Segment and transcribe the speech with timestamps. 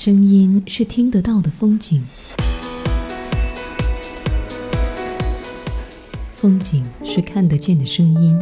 [0.00, 2.00] 声音是听得到的风景，
[6.36, 8.38] 风景是看得见的声音。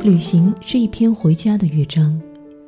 [0.00, 2.22] 旅行是一篇回家的乐章，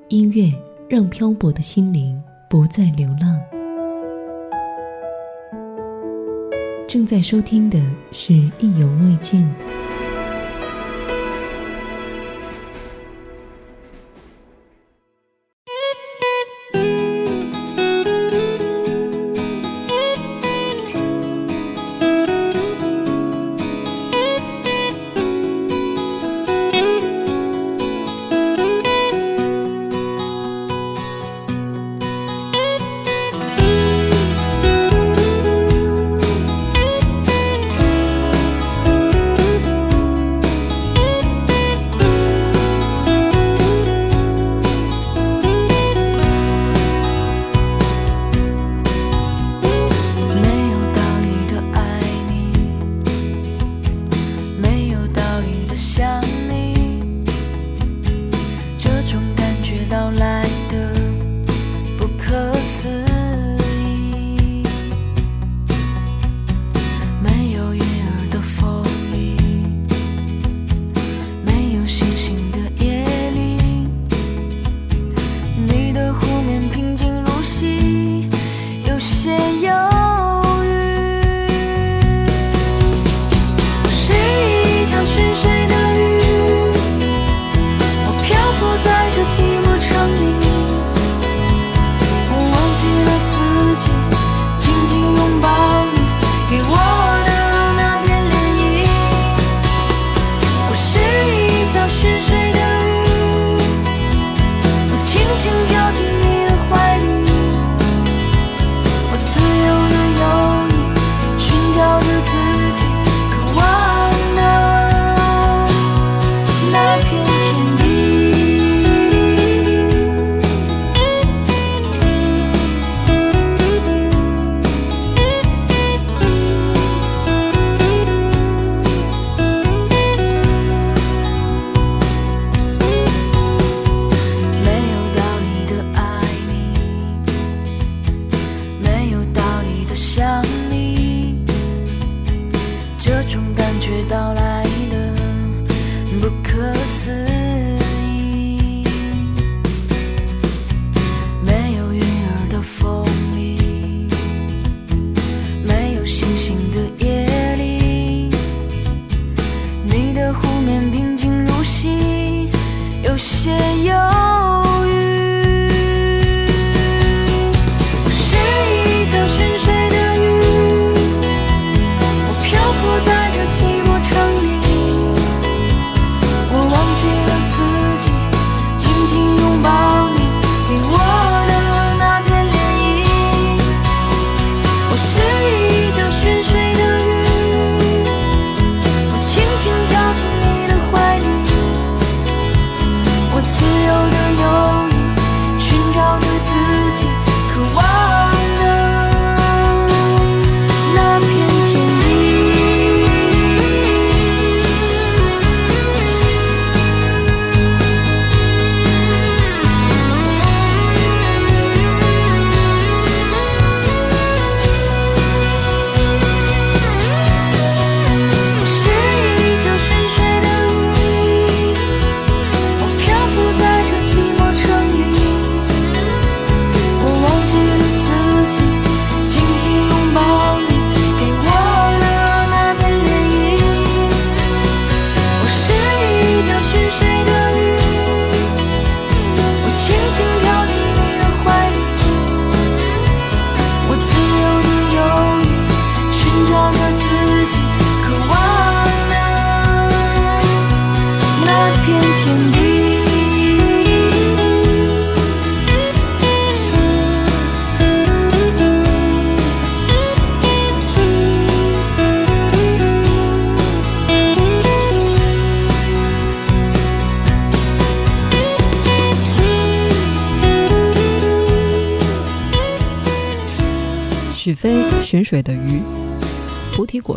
[0.09, 0.53] 音乐
[0.89, 3.41] 让漂泊的心灵不再流浪。
[6.89, 7.81] 正在收听的
[8.11, 9.43] 是《意犹未尽》。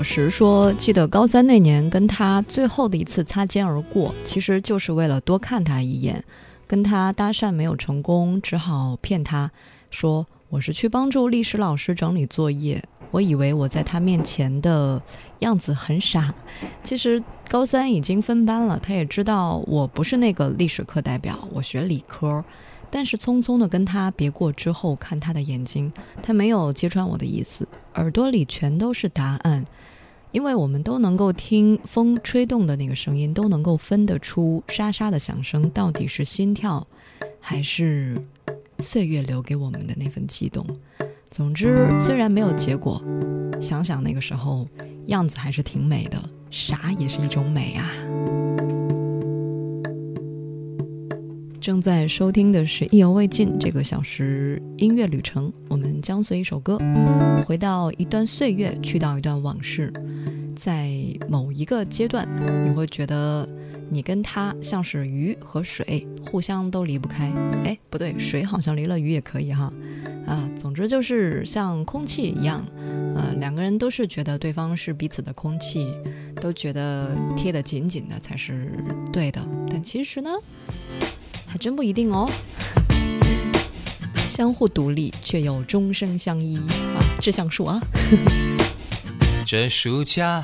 [0.04, 6.22] 菩提果实说：“记得高三那年跟他最后的一次擦肩而过，其实就是为了多看他一眼。
[6.68, 9.50] 跟他搭讪没有成功，只好骗他
[9.90, 12.84] 说我是去帮助历史老师整理作业。
[13.12, 15.02] 我以为我在他面前的
[15.40, 16.34] 样子很傻，
[16.84, 22.44] 其实高三已经分班了，他也知道我不是那个历史课代表，我学理科。
[22.92, 25.92] 但是匆匆的跟他别过之后，看他的眼睛，
[26.22, 29.66] 他没有揭穿我的意思，耳朵里全都是答案，
[30.34, 36.86] 因为我们都能够听风吹动的那个声音，都能够分得出沙沙的响声到底是心跳，
[37.40, 38.18] 还是
[38.80, 40.66] 岁月留给我们的那份悸动。
[41.30, 43.00] 总之，虽然没有结果，
[43.62, 44.68] 想想那个时候
[45.06, 46.20] 样子还是挺美的，
[46.50, 48.83] 傻也是一种美啊。
[51.64, 56.78] 正在收听的是《意犹未尽》这个小时音乐旅程，我们将随一首歌，
[57.48, 59.90] 回到一段岁月，去到一段往事，
[60.58, 60.92] 在
[61.30, 62.28] 某一个阶段，
[62.68, 63.48] 你会觉得
[63.90, 67.32] 你跟他像是鱼和水，互相都离不开。
[67.64, 69.72] 哎，不对，水好像离了鱼也可以哈。
[70.28, 72.62] 啊，总之就是像空气一样，
[73.16, 75.88] 呃，两个人都是觉得对方是彼此的空气，
[76.42, 78.70] 都觉得贴得紧紧的才是
[79.14, 80.30] 对的，但其实呢，
[81.54, 82.28] 还真不一定哦。
[84.16, 87.80] 相互独立却又终生相依啊，志向树啊。
[89.46, 90.44] 这暑假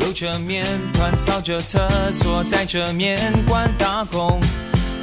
[0.00, 4.40] 揉着面团，扫着厕所，在这面馆打工。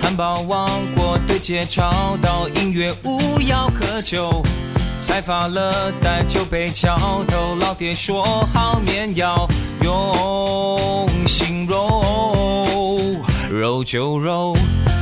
[0.01, 4.43] 汉堡王国对街找到音乐无药可救，
[4.97, 7.55] 才发了呆就被敲头。
[7.61, 9.47] 老爹说好面要
[9.83, 10.98] 用，
[13.79, 14.53] 揉就揉，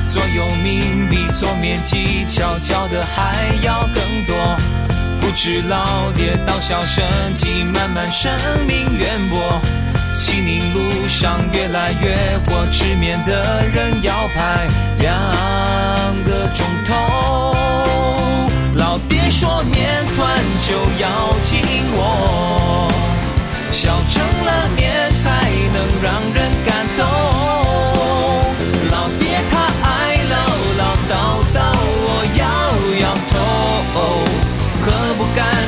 [0.07, 3.33] 左右铭比做面技巧教的还
[3.63, 4.35] 要更多。
[5.19, 7.03] 不知老爹到小生
[7.33, 8.31] 级，慢慢生
[8.67, 9.39] 命渊博。
[10.13, 12.15] 西宁路上越来越
[12.45, 14.67] 火，吃面的人要排
[14.99, 16.93] 两个钟头。
[18.75, 20.37] 老爹说面团
[20.67, 21.61] 就要紧
[21.95, 22.91] 握，
[23.71, 26.86] 小成了面才能让人感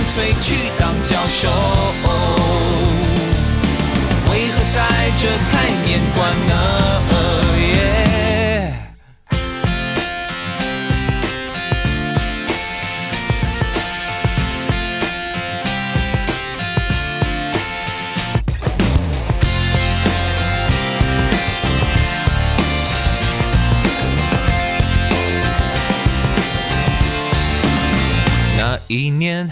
[0.10, 1.48] 不干脆去当教授？
[4.32, 4.78] 为何在
[5.20, 6.54] 这开面馆呢？
[28.58, 29.48] 那一年。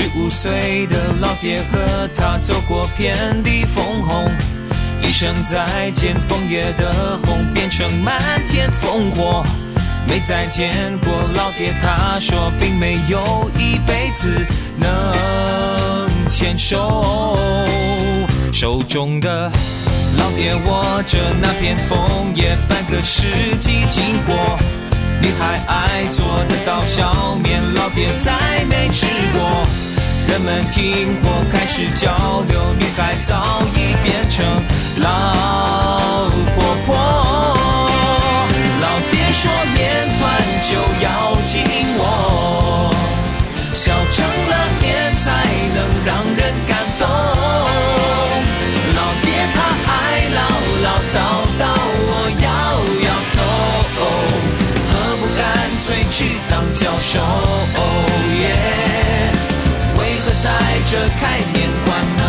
[0.00, 4.32] 十五岁的老爹和他走过遍地枫红，
[5.02, 9.44] 一声再见，枫叶的红变成满天烽火。
[10.08, 10.72] 没再见
[11.04, 14.34] 过老爹，他说并没有一辈子
[14.78, 17.46] 能牵手。
[18.54, 19.52] 手中的
[20.16, 23.26] 老爹握着那片枫叶，半个世
[23.58, 24.58] 纪经过。
[25.22, 29.04] 女孩爱做的刀削面，老爹再没吃
[29.34, 29.66] 过。
[30.30, 32.08] 人们听或开始交
[32.48, 34.46] 流，女孩早已变成
[34.98, 36.94] 老婆婆。
[38.80, 40.20] 老爹说面团
[40.62, 40.70] 就
[41.02, 41.64] 要紧
[41.98, 42.94] 握，
[43.74, 45.26] 笑成了面才
[45.74, 47.02] 能让人感动。
[48.94, 49.56] 老爹他
[49.90, 49.92] 爱
[50.36, 50.38] 唠
[50.84, 51.18] 唠叨
[51.58, 51.62] 叨，
[52.06, 52.08] 我
[52.40, 52.46] 摇
[53.02, 53.98] 摇头，
[54.92, 55.42] 何不干
[55.84, 57.18] 脆去当教授？
[60.90, 62.22] 在这开面馆呢，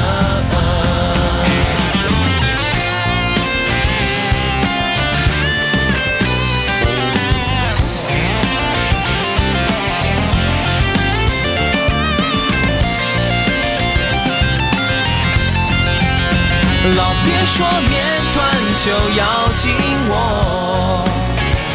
[16.95, 17.91] 老爹说面
[18.31, 18.37] 团
[18.85, 19.21] 就要
[19.55, 19.73] 紧
[20.07, 21.03] 握，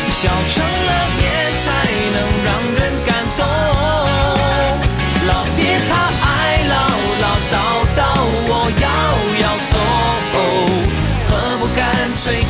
[0.09, 0.65] 小成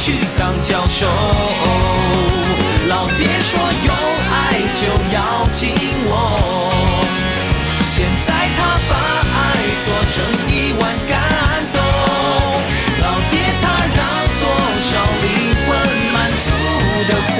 [0.06, 1.04] 去当教授？
[2.86, 3.90] 老爹说有
[4.30, 4.32] 爱
[4.72, 5.18] 就要
[5.52, 5.74] 紧
[6.06, 6.10] 握，
[7.82, 8.58] 现在他
[8.88, 8.94] 把
[9.34, 9.36] 爱
[9.84, 10.14] 做成
[10.46, 11.12] 一碗感
[11.74, 11.76] 动。
[13.02, 13.98] 老爹他让
[14.38, 14.44] 多
[14.78, 14.88] 少
[15.24, 15.26] 灵
[15.66, 15.68] 魂
[16.14, 16.46] 满足
[17.08, 17.36] 的活？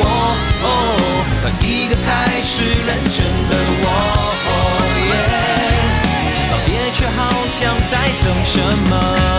[1.41, 2.51] 和一个开始
[2.85, 3.17] 认真
[3.49, 3.87] 的我。
[6.51, 9.36] 老爹却好像在等什么？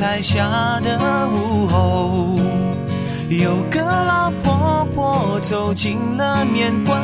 [0.00, 2.40] 彩霞的午后，
[3.28, 6.98] 有个老婆婆走进了面馆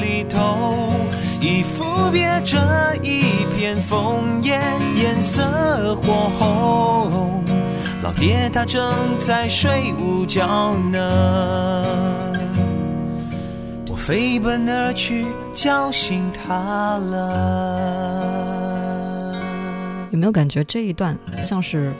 [0.00, 0.90] 里头，
[1.38, 4.58] 衣服别着一片枫叶，
[4.96, 7.44] 颜色火红。
[8.02, 11.84] 老爹他正在睡午觉呢，
[13.90, 18.30] 我飞奔而去叫醒他了。
[20.10, 21.92] 有没有感觉这一段像是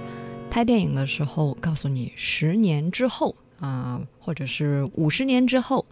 [0.50, 5.86] 拍电影的时候告诉你十年之后啊，或者是五十年之后，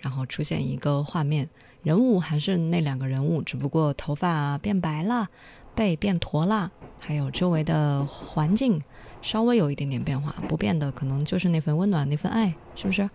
[0.00, 1.48] 然后出现一个画面，
[1.84, 5.28] 人物还是那两个人物，只不过头发变白了，
[5.76, 8.82] 背变驼了，还有周围的环境
[9.22, 13.08] 稍微有一点点变化，不变的可能就是那份温暖，那份爱，是不是？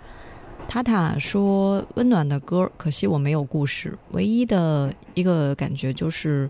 [0.68, 6.50] 塔塔说：“温暖的歌，可惜我没有故事，唯一的一个感觉就是。”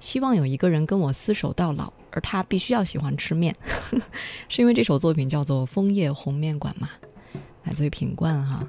[0.00, 3.54] 希望有一个人跟我厮守到老，而他必须要喜欢吃面，
[4.48, 6.88] 是因为这首作品叫做《枫叶红面馆》嘛？
[7.64, 8.66] 来自于品冠哈。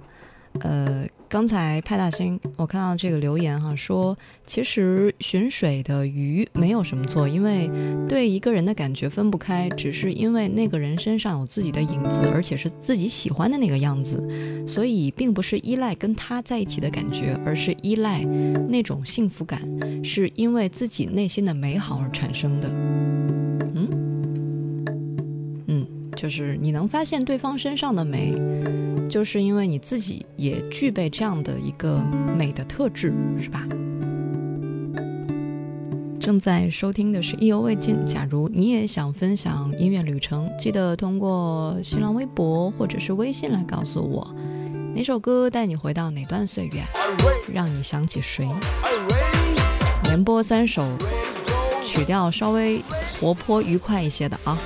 [0.60, 4.16] 呃，刚才派大星，我看到这个留言哈，说
[4.46, 7.72] 其实寻水的鱼没有什么错，因为
[8.08, 14.28] 对一个人的感觉分不开，只是因为那个人身上有自己的影子，而且是自己喜欢的那个样子，
[14.68, 18.22] 所以并不是依赖跟他在一起的感觉，而是依赖
[18.70, 19.62] 那种幸福感，
[20.04, 22.68] 是因为自己内心的美好而产生的。
[23.74, 23.88] 嗯
[25.68, 28.36] 嗯，就是你能发现对方身上的美。
[29.12, 32.02] 就是因为你自己也具备这样的一个
[32.38, 33.68] 美的特质，是吧？
[36.18, 38.06] 正在收听的是意犹未尽。
[38.06, 44.34] 假如你也想分享音乐旅程，记得通过新浪微博或者是微信来告诉我，
[44.96, 46.82] 哪首歌带你回到哪段岁月，
[47.54, 48.48] 让你想起谁？
[50.06, 50.88] 连播三首，
[51.84, 52.82] 曲调稍微
[53.20, 54.58] 活泼愉快一些的啊。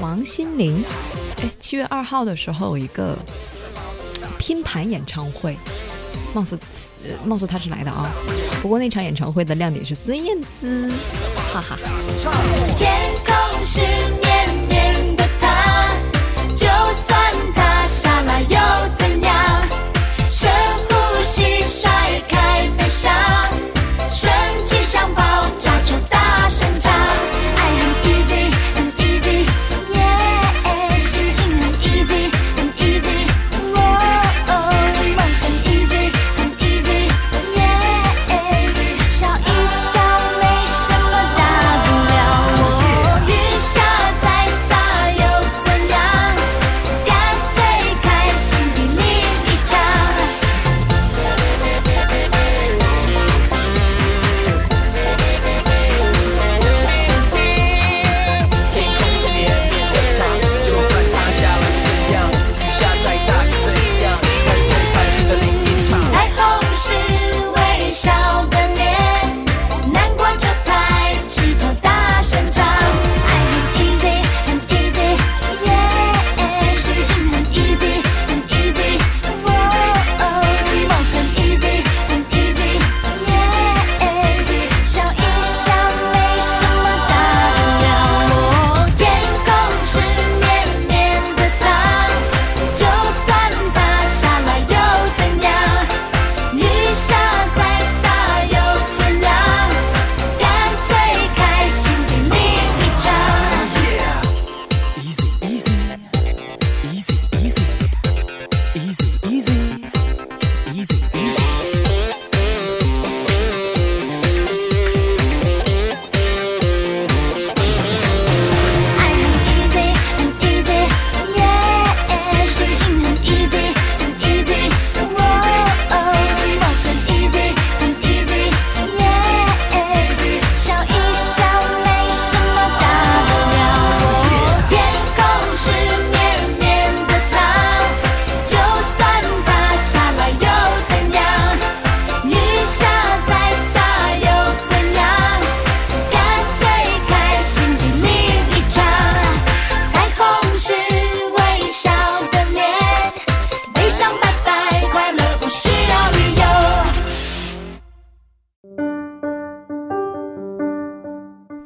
[0.00, 0.82] 王心凌。
[1.42, 3.18] 哎，七月二号的时候有一个
[4.38, 5.56] 拼盘演唱会，
[6.32, 6.56] 貌似
[7.04, 8.08] 呃，貌似他是来的啊。
[8.62, 10.92] 不过那场演唱会的亮点是孙燕姿，
[11.52, 11.76] 哈哈。
[12.76, 12.92] 天
[13.26, 13.80] 空是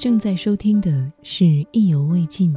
[0.06, 2.54] 正在收听的是意犹未尽。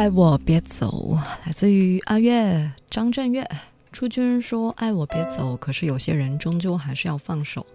[0.00, 3.46] 爱我别走，来自于阿月张震岳。
[3.92, 7.66] 初君说：“爱我别走。”可是有些人终究还是要放手。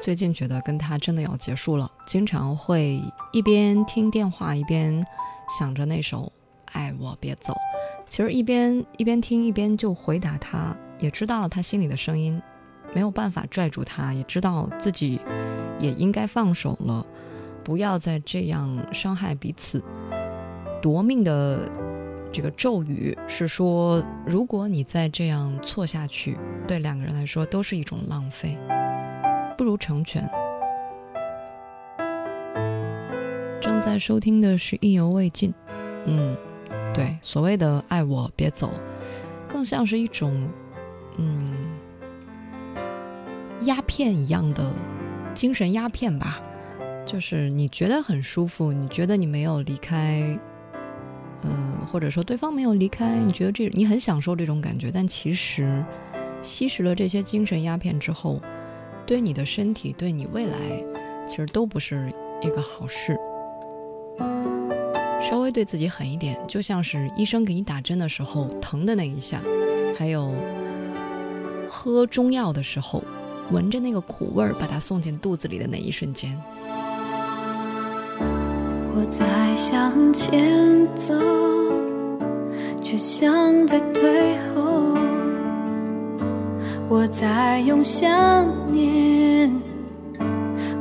[0.00, 5.04] 最近觉得跟他真的要结束了，经常会一边听电话一边
[5.58, 6.22] 想着那首
[6.66, 7.52] 《爱我别走》。
[8.06, 12.40] 其实一边一边听一边就回答他，也知道了他心里的声音，
[12.94, 15.18] 没有办法拽住他，也知道自己
[15.80, 17.04] 也应该放手了，
[17.64, 19.82] 不要再这样伤害彼此。
[20.82, 21.68] 夺命的
[22.32, 28.56] 这个咒语是说，如果你再这样错下去，对两个人来说都是一种浪费，
[29.58, 30.28] 不如成全。
[33.60, 35.52] 正在收听的是意犹未尽，
[36.06, 36.36] 嗯，
[36.94, 38.70] 对，所谓的爱我别走，
[39.48, 40.48] 更像是一种，
[41.18, 41.46] 嗯，
[43.62, 44.72] 鸦片一样的
[45.34, 46.40] 精神鸦片吧，
[47.04, 50.38] 就是你觉得很舒服，你觉得你没有离开，
[51.42, 55.84] 嗯，或者说对方没有离开，你觉得这你很享受这种感觉，但其实
[56.42, 58.40] 吸食了这些精神鸦片之后，
[59.06, 60.58] 对你的身体，对你未来，
[61.26, 63.18] 其实都不是一个好事。
[65.22, 69.40] 稍微对自己狠一点，就像是医生给你打针的时候疼的那一下，
[69.96, 70.34] 还有
[71.68, 73.02] 喝中药的时候，
[73.50, 76.36] 闻着那个苦味儿把它送进肚子里的那一瞬间。
[79.00, 79.24] 我在
[79.56, 81.14] 向前走，
[82.82, 84.94] 却像在退后。
[86.86, 89.50] 我在用想念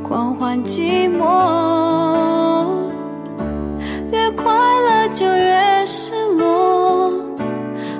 [0.03, 2.67] 狂欢寂寞。
[4.11, 7.13] 越快乐就越失落，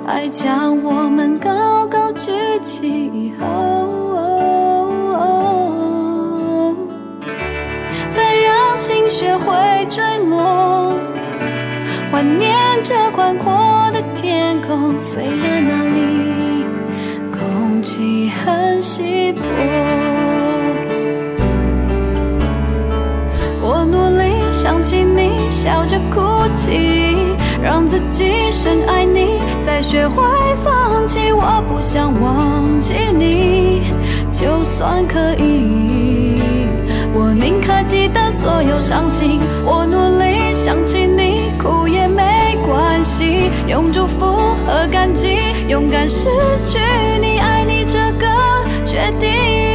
[0.06, 2.30] 爱将我们高高举
[2.62, 4.09] 起以后，
[9.50, 10.94] 会坠落，
[12.12, 14.98] 怀念这宽阔的天空。
[15.00, 16.64] 虽然那里
[17.32, 19.40] 空气很稀薄，
[23.60, 25.30] 我努力想起你。
[25.50, 26.20] 笑着哭
[26.54, 27.16] 泣，
[27.62, 30.22] 让自己深爱你，再学会
[30.64, 31.32] 放弃。
[31.32, 33.92] 我不想忘记你，
[34.32, 36.40] 就算可以，
[37.12, 39.38] 我宁可记得所有伤心。
[39.66, 45.36] 我努力想起你，哭也没关系，用祝福和感激，
[45.68, 46.24] 勇敢失
[46.66, 46.78] 去
[47.20, 48.26] 你，爱你这个
[48.82, 49.69] 决定。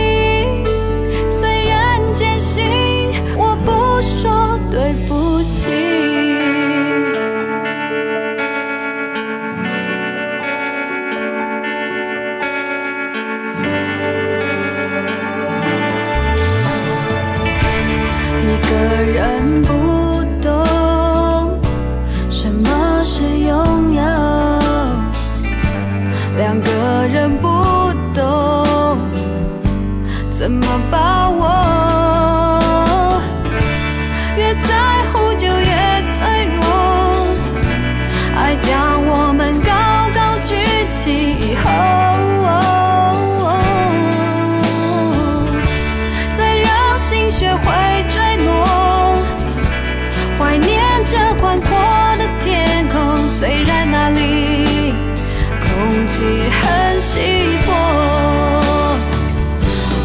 [56.15, 57.19] 起很稀
[57.67, 57.67] 薄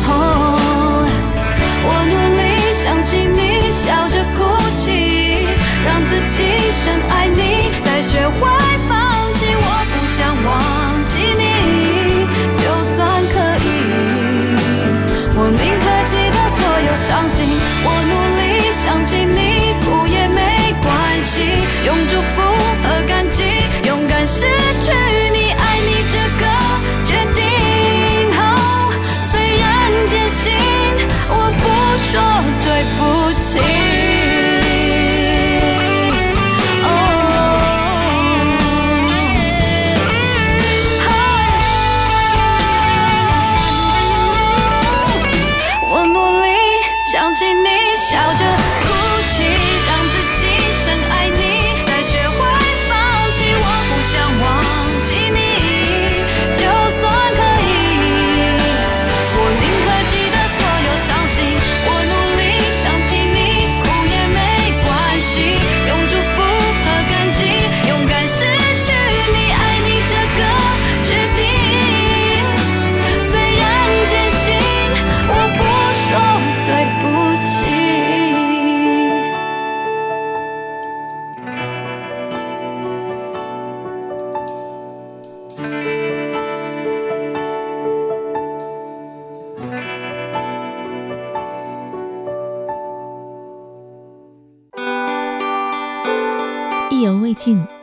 [0.08, 0.12] 哦，
[1.86, 2.42] 我努力
[2.82, 4.42] 想起你，笑着哭
[4.76, 5.46] 泣，
[5.86, 6.42] 让自己
[6.72, 8.40] 深爱你，再学会
[8.88, 8.98] 放
[9.38, 9.54] 弃。
[9.54, 10.50] 我不想忘
[11.06, 12.26] 记你，
[12.58, 12.62] 就
[12.96, 12.98] 算
[13.30, 13.70] 可以，
[15.38, 17.38] 我宁可记得所有伤心。
[17.84, 20.90] 我努力想起你，哭也没关
[21.22, 21.46] 系，
[21.86, 22.42] 用祝福
[22.82, 23.69] 和感激。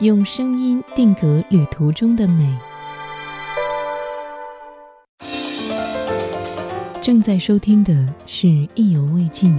[0.00, 2.56] 用声音定格旅途中的美。
[7.00, 7.94] 正在收听的
[8.26, 9.56] 是《意犹未尽》。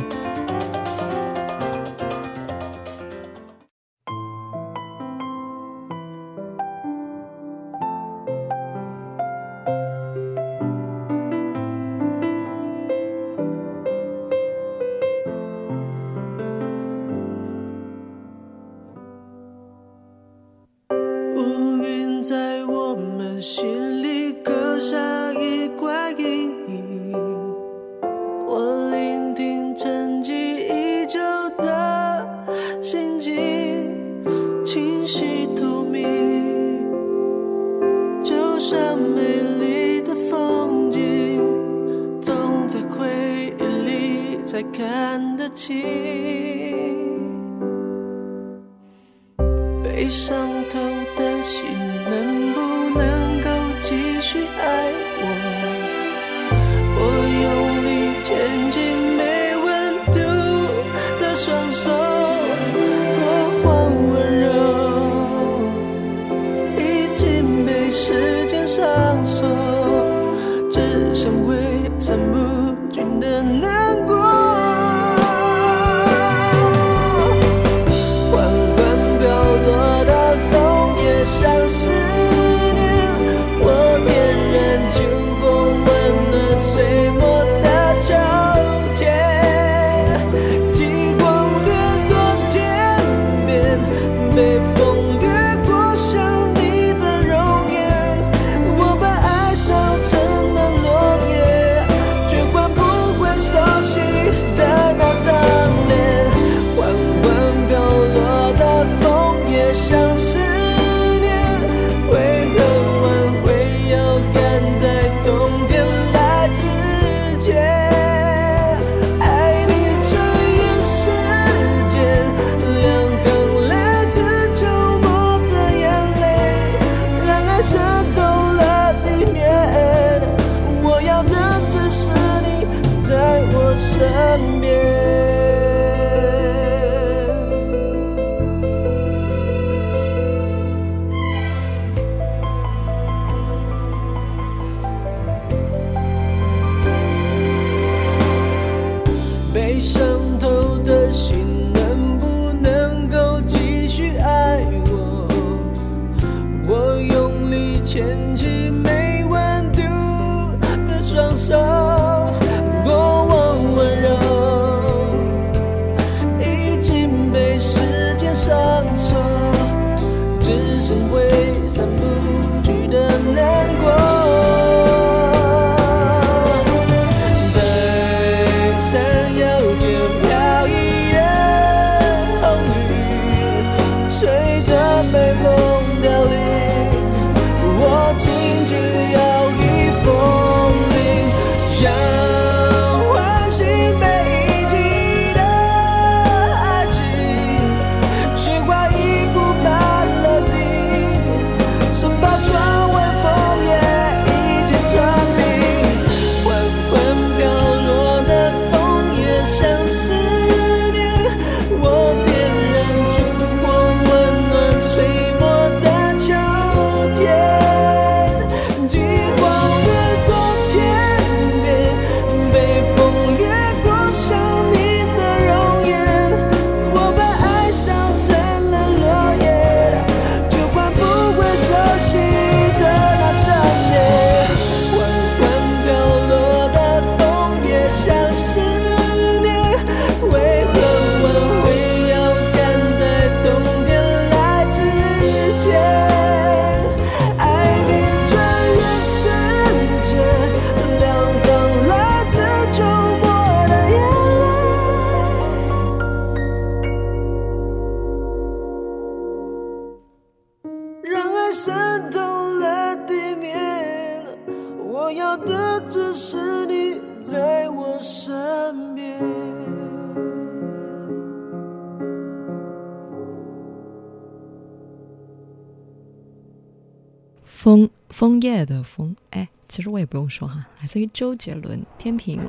[278.65, 282.39] 的风，哎，其实我也不用说哈，来自于周杰伦《天平》，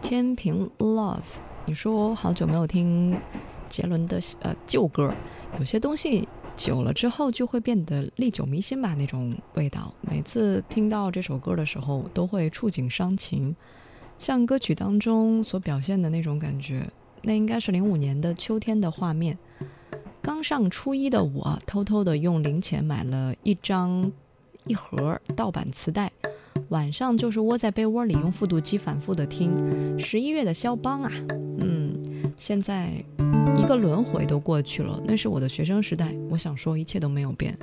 [0.00, 1.20] 天平 Love。
[1.66, 3.14] 你说好久没有听
[3.68, 5.12] 杰伦的呃旧歌，
[5.58, 9.92] 有些东西久了之后就会变得历久弥新吧，那种味道。
[10.00, 13.54] 每次听到这首歌的时候，都会触景伤情，
[14.18, 16.90] 像歌曲当中所表现的那种感觉，
[17.22, 19.38] 那应该是零五年的秋天的画面。
[20.22, 24.10] 刚上初一的我，偷偷的用零钱买了一张
[24.68, 26.12] 一盒盗版磁带，
[26.68, 29.98] 晚上就是窝在被窝里用复读机反复的听。
[29.98, 31.10] 十一月的肖邦啊，
[31.58, 31.92] 嗯，
[32.36, 32.90] 现在
[33.56, 36.14] 一个轮回都过去了，那是我的学生时代。
[36.28, 37.58] 我想说，一切都没有变，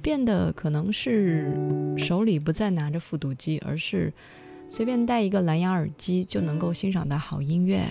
[0.00, 1.52] 变的可能是
[1.98, 4.10] 手里不再拿着复读机，而是
[4.68, 7.84] 随便戴一个蓝牙耳机就能够欣赏到好音乐。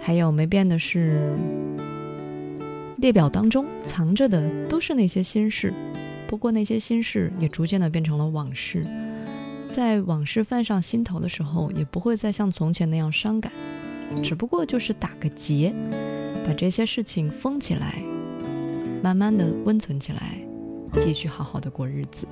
[0.00, 1.36] 还有没变的是。
[2.98, 5.70] 列表当中藏着的都是那些心事，
[6.28, 8.84] 不过那些心事也逐渐的变成了往事，
[9.70, 13.52] 在往事泛上心头的时候，也不会再像从前那样伤感。
[14.22, 15.74] 只不过就是打个结，
[16.46, 18.02] 把这些事情封起来，
[19.02, 20.38] 慢慢的温存起来，
[21.00, 22.26] 继续好好的过日子。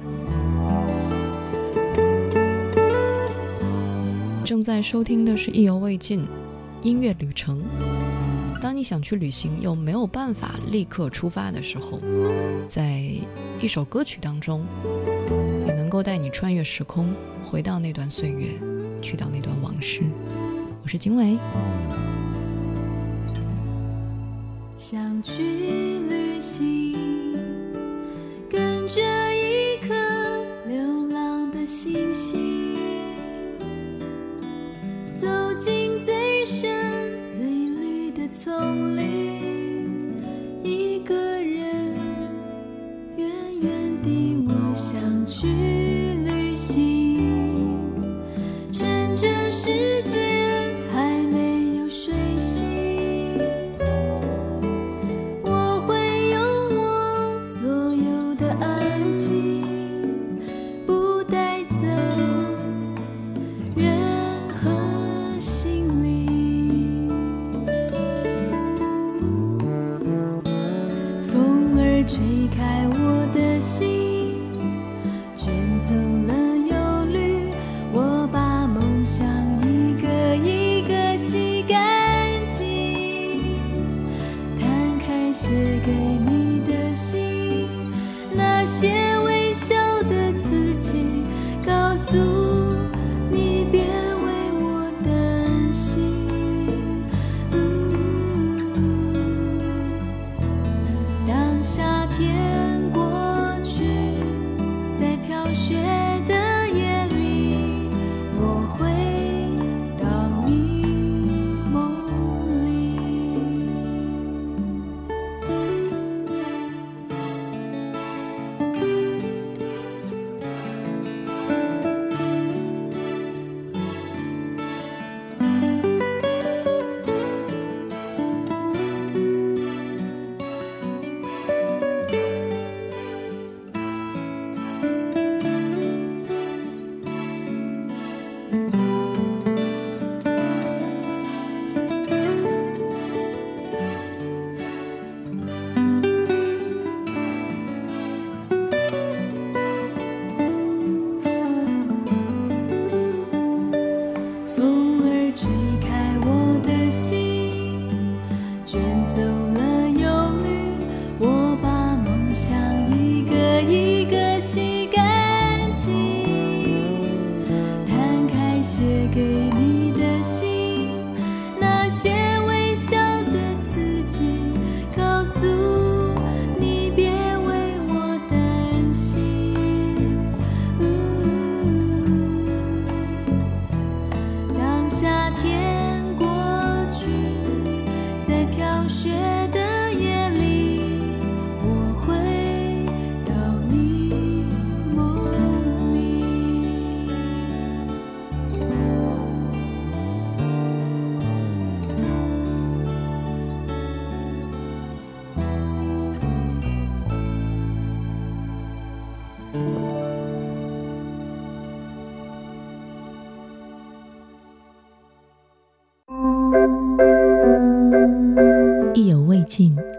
[4.45, 6.25] 正在收听的是意犹未尽
[6.83, 7.63] 音乐旅程。
[8.65, 12.01] 当你想去旅行又没有办法立刻出发的时候，
[12.67, 13.03] 在
[13.61, 14.65] 一首歌曲当中，
[15.67, 17.13] 也能够带你穿越时空，
[17.45, 18.59] 回到那段岁月，
[19.03, 20.01] 去到那段往事。
[20.83, 21.37] 我是经纬。
[24.79, 25.94] 想去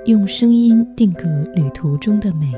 [0.05, 1.23] 用声音定格
[1.55, 2.51] 旅途中的美。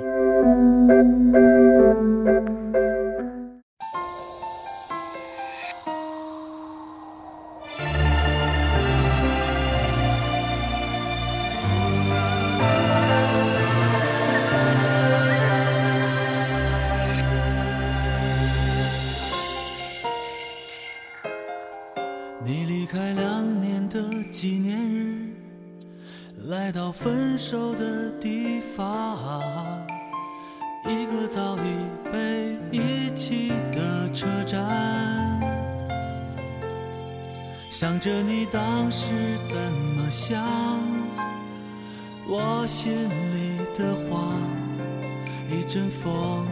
[45.68, 46.46] 阵风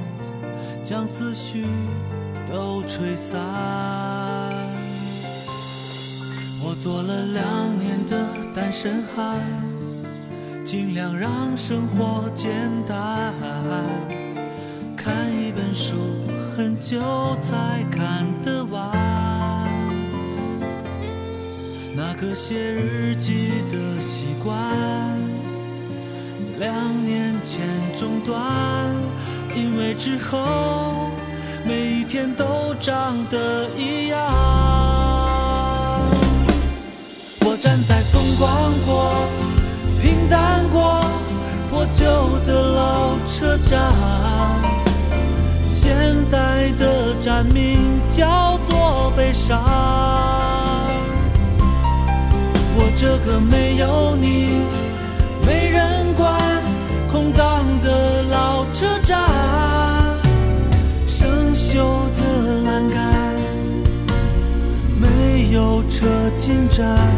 [0.83, 1.65] 将思绪
[2.47, 3.39] 都吹散。
[6.61, 9.39] 我做了两年的单身汉，
[10.65, 12.51] 尽量让生活简
[12.85, 13.33] 单。
[14.97, 15.95] 看一本书，
[16.57, 16.99] 很久
[17.39, 18.91] 才看得完。
[21.95, 24.57] 那个写日记的习惯，
[26.57, 28.41] 两年前中断，
[29.55, 31.11] 因为之后
[31.65, 34.19] 每一天都长得一样。
[37.45, 39.29] 我站在风光过、
[40.01, 40.99] 平淡过、
[41.69, 42.03] 破旧
[42.45, 43.93] 的老车站，
[45.71, 45.95] 现
[46.29, 49.63] 在的站名叫做悲伤。
[52.77, 54.59] 我这个没有你、
[55.45, 56.37] 没人管、
[57.09, 58.14] 空荡的
[66.75, 67.14] 着，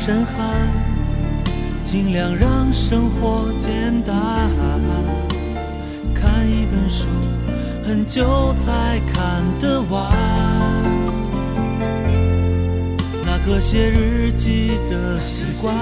[0.00, 0.66] 的单身汉，
[1.84, 4.16] 尽量让生活简单。
[6.14, 7.06] 看一本书，
[7.84, 10.10] 很久才看得完。
[13.26, 15.74] 那个写日记的习惯，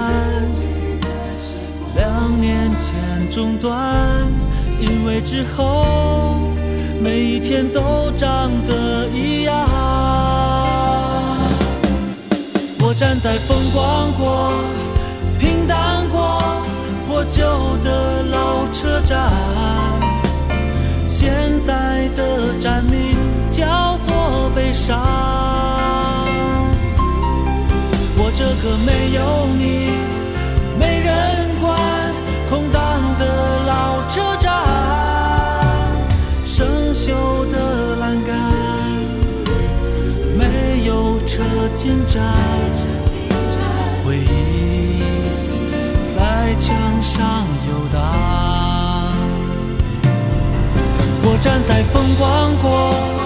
[1.95, 4.27] 两年前中断，
[4.81, 6.51] 因为之后
[7.01, 10.08] 每一天都长得一样。
[12.99, 14.51] 站在风光过、
[15.39, 16.37] 平淡过、
[17.07, 17.41] 破旧
[17.81, 19.31] 的老车站，
[21.07, 23.15] 现在的站名
[23.49, 24.99] 叫做悲伤。
[28.17, 29.93] 我这个没有你、
[30.77, 31.79] 没人管、
[32.49, 33.23] 空荡的
[33.65, 34.51] 老车站，
[36.45, 38.35] 生锈的栏杆。
[40.37, 41.41] 没有车
[41.73, 42.23] 进站，
[47.19, 47.99] 上游荡。
[51.21, 53.18] 我站在风光过、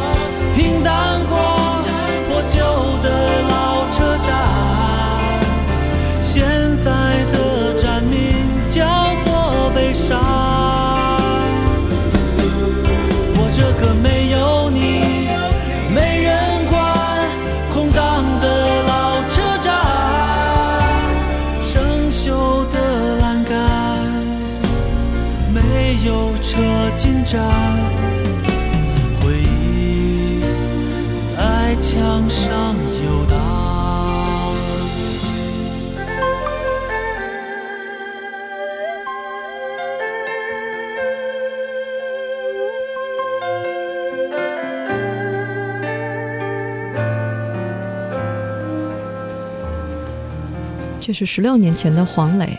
[51.14, 52.57] 是十六年前的黄磊。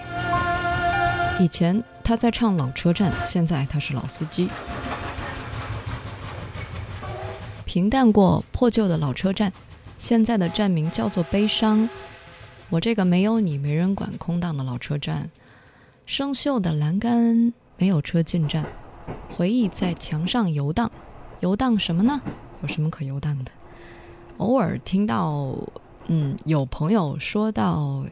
[1.40, 4.48] 以前他在唱老车站，现在他是老司机。
[7.64, 9.52] 平淡过破旧的老车站，
[9.98, 11.88] 现在的站名叫做悲伤。
[12.70, 15.30] 我这个没有你没人管空荡的老车站，
[16.06, 18.64] 生锈的栏杆没有车进站，
[19.36, 20.90] 回忆在墙上游荡，
[21.40, 22.20] 游荡什么呢？
[22.62, 23.50] 有什么可游荡的？
[24.38, 25.54] 偶尔听到，
[26.06, 28.04] 嗯，有朋友说到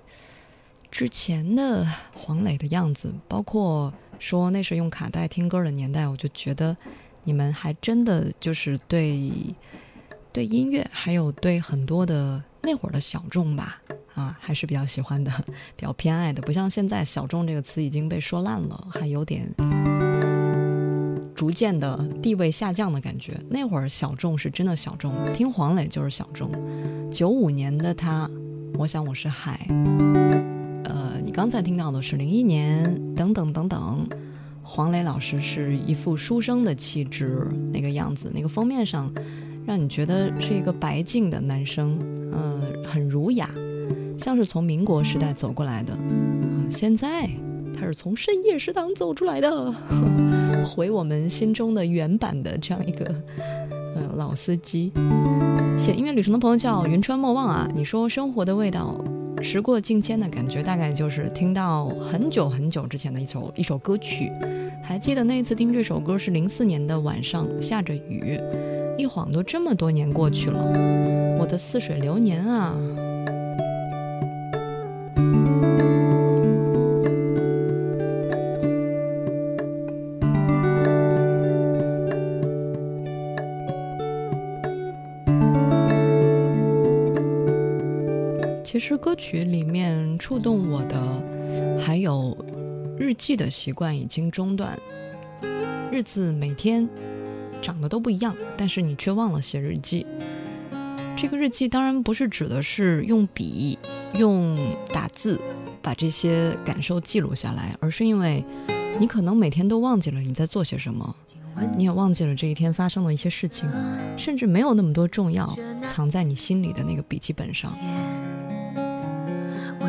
[0.93, 6.77] 之前的黄磊的样子，包括说那是用卡带听歌的年代，我就觉得
[7.25, 9.33] 你们还真的就是对
[10.31, 13.81] 对音乐，还有对很多的那会儿的小众吧，
[14.15, 15.33] 啊，还是比较喜欢的，
[15.75, 19.51] 比较偏爱的，不像现在“小众”这个词已经被说烂了，还有点
[21.35, 23.41] 逐渐的地位下降的感觉。
[23.49, 26.53] 那会儿小众是真的小众，听黄磊就是小众。
[27.11, 28.31] 九五年的他，
[28.75, 29.67] 我想我是海。
[31.33, 34.07] 刚才听到的是零一年，等等等等。
[34.63, 39.11] 黄磊老师是一副书生的气质，那个样子，那个封面上，
[39.67, 41.99] 让你觉得是一个白净的男生，
[42.33, 43.49] 呃，很儒雅，
[44.19, 45.95] 像是从民国时代走过来的。
[45.95, 47.29] 呃现在
[47.79, 49.75] 他是从深夜食堂 走出来的，
[50.65, 53.05] 回我们心中的原版的这样一个，
[53.97, 54.93] 呃，老司机。
[55.79, 59.03] 写音乐旅程的朋友叫云川莫忘啊，你说生活的味道
[59.43, 64.33] 时过境迁的感觉，大概就是听到很久很久之前的一首一首歌曲。
[64.83, 68.39] 还记得那一次听这首歌是零四年的晚上，下着雨，
[68.97, 70.59] 一晃都这么多年过去了，
[71.39, 72.77] 我的似水流年啊！
[88.73, 92.35] 其实歌曲里面触动我的，还有
[92.99, 94.79] 日记的习惯已经中断。
[95.91, 96.89] 日子每天
[97.61, 100.07] 长得都不一样，但是你却忘了写日记。
[101.15, 103.79] 这个日记当然不是指的是用笔、
[104.15, 104.57] 用
[104.91, 105.39] 打字
[105.83, 108.43] 把这些感受记录下来，而是因为
[108.99, 111.15] 你可能每天都忘记了你在做些什么，
[111.77, 113.69] 你也忘记了这一天发生的一些事情，
[114.17, 115.55] 甚至没有那么多重要
[115.87, 117.71] 藏在你心里的那个笔记本上。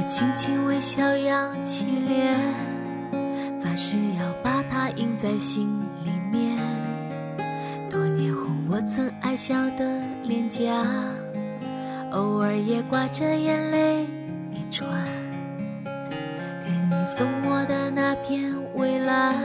[0.08, 2.38] 轻轻微笑，扬起脸，
[3.60, 5.68] 发誓要把它印在心
[6.04, 6.58] 里面。
[7.90, 10.86] 多年后，我曾爱笑的脸颊，
[12.12, 14.06] 偶尔也挂着眼泪
[14.52, 14.88] 一串。
[15.86, 19.36] 给你送我的那片蔚蓝，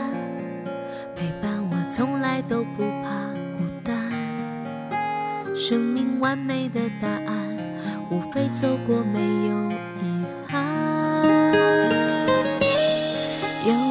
[1.14, 3.08] 陪伴我从来都不怕
[3.56, 3.96] 孤单。
[5.54, 7.56] 生命完美的答案，
[8.10, 9.87] 无非走过没有。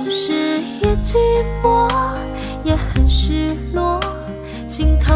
[0.08, 1.18] 有时也寂
[1.62, 1.86] 寞
[2.64, 4.00] 也很失落，
[4.66, 5.14] 心头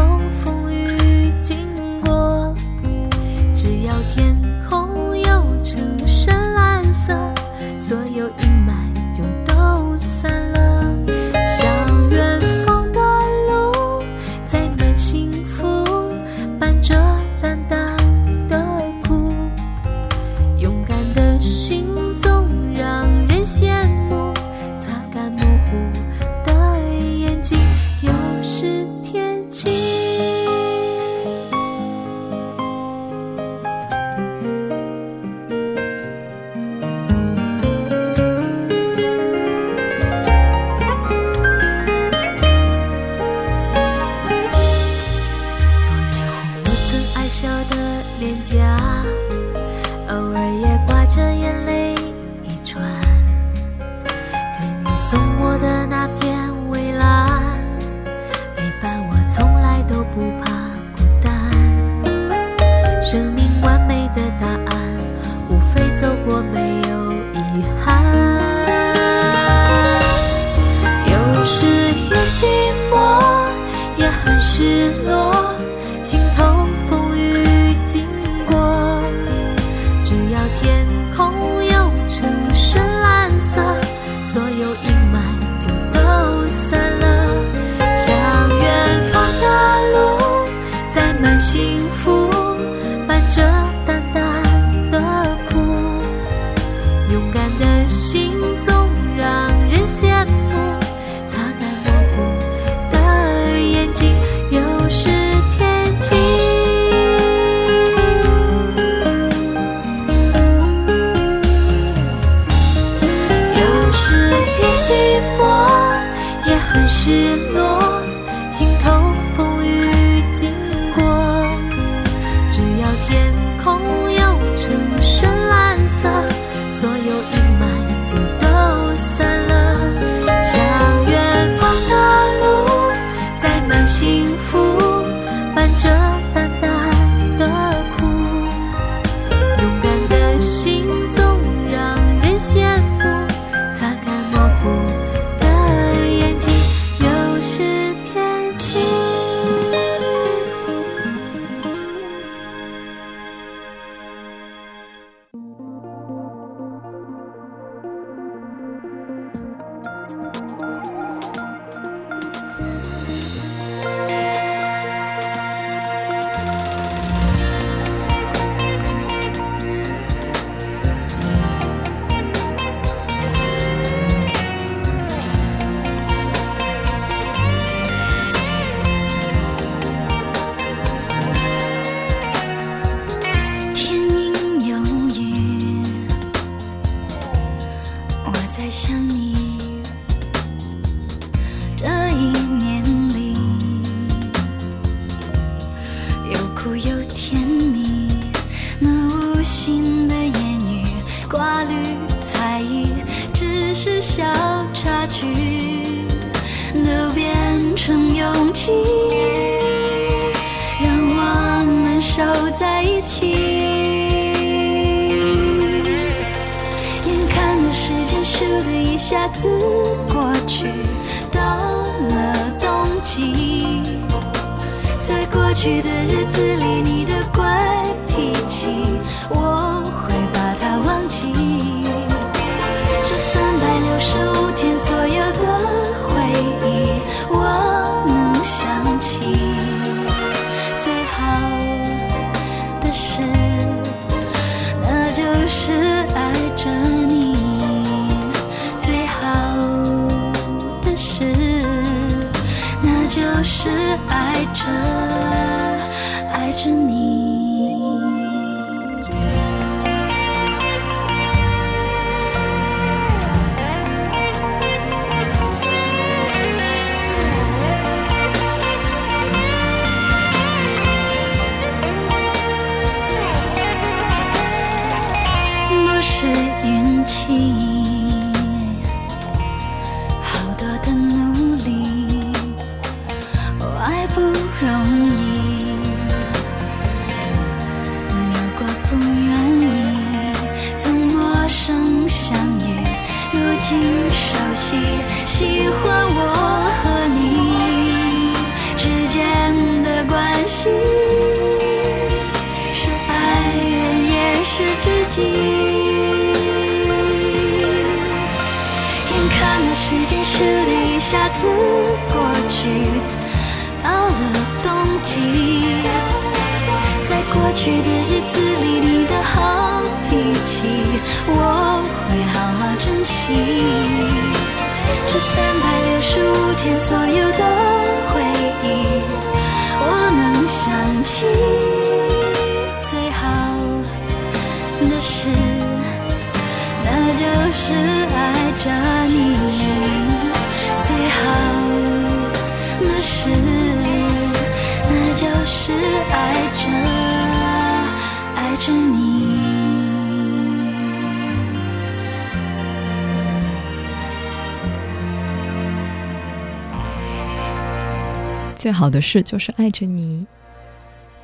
[358.62, 360.24] 最好的事就是爱着你，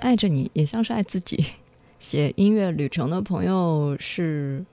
[0.00, 1.52] 爱着你也像是爱自己。
[2.00, 4.64] 写音乐旅程的朋友是，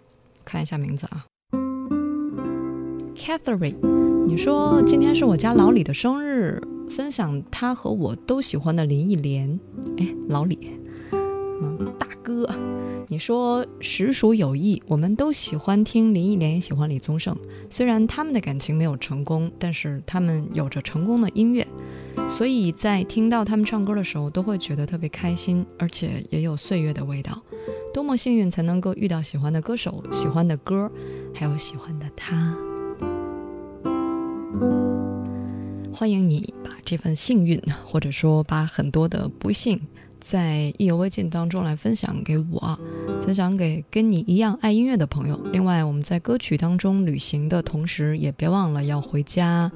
[0.43, 1.27] 看一下名字啊
[3.15, 3.77] ，Catherine。
[4.25, 6.59] 你说今天是我家老李的生日，
[6.89, 9.59] 分享他和我都喜欢的林忆莲。
[9.99, 10.71] 哎，老李，
[11.61, 12.49] 嗯，大哥，
[13.07, 17.35] 你说实属有意，我们都喜欢听林忆莲，也喜欢李宗盛。
[17.69, 21.65] 虽然他们的感情没有成功，但是他们有着成功的音乐。
[22.27, 27.41] 所以在听到他们唱歌的时候，都会觉得特别开心，而且也有岁月的味道。
[27.93, 30.91] 多么幸运才能够遇到喜欢的歌手、喜欢的歌，
[31.33, 32.55] 还有喜欢的他。
[35.93, 39.79] 欢迎你把这份幸运，或者说把很多的不幸，
[40.27, 42.79] 在意犹未尽当中来分享给我，
[43.23, 45.39] 分享给跟你一样爱音乐的朋友。
[45.53, 49.71] 另外，我们在歌曲当中旅行的同时，也别忘了要回家。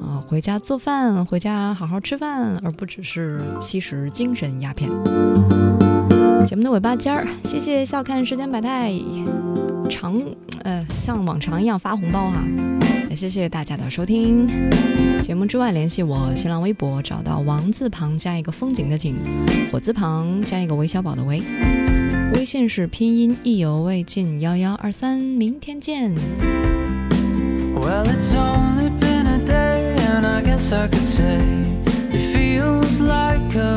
[0.00, 4.88] 啊，回家做饭，回家好好吃饭，而不只是吸食精神鸦片。
[6.46, 8.92] 节目的尾巴尖儿，谢谢笑看世间百态，
[9.88, 10.20] 常
[10.62, 12.42] 呃像往常一样发红包哈，
[13.08, 14.46] 也谢谢大家的收听。
[15.22, 19.16] 节目之外联系我，新浪微博找到王字旁加一个风景的景，
[19.72, 21.42] 火字旁加一个韦小宝的韦，
[22.34, 26.14] 微信是拼音意犹未尽幺幺二三，明天见。
[27.74, 31.40] Well, it's only been a day, and I guess I could say
[32.10, 33.76] it feels like a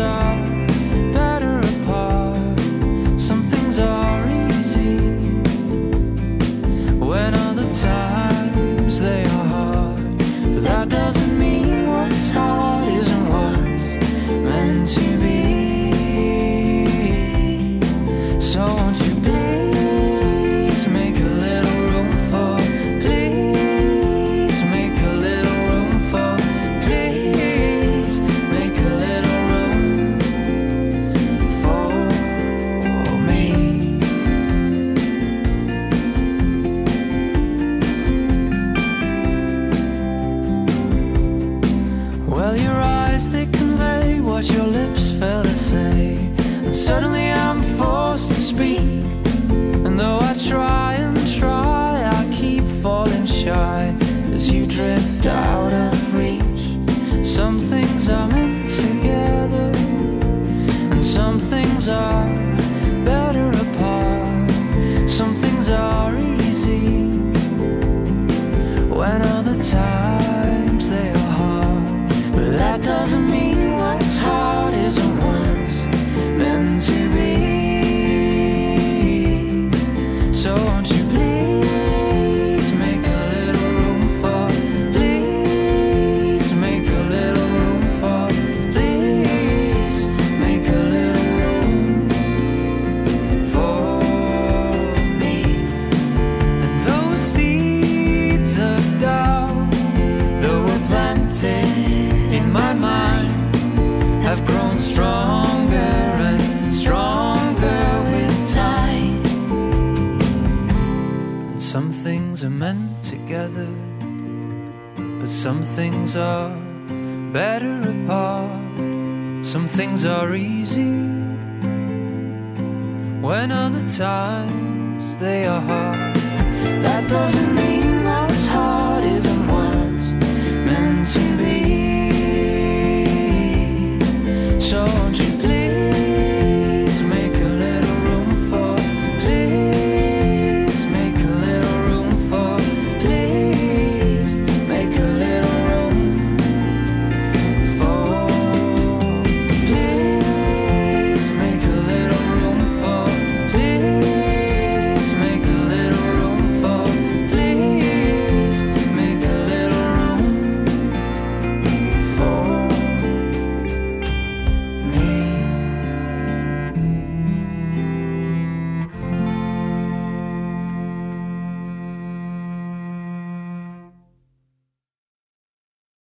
[0.00, 0.29] sun.